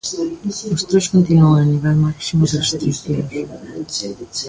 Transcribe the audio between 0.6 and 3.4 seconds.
Os tres continúan en nivel máximo de restricións.